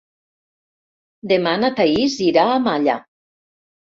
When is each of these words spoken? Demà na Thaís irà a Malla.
Demà 1.33 1.51
na 1.63 1.69
Thaís 1.79 2.15
irà 2.29 2.45
a 2.53 2.57
Malla. 2.69 2.95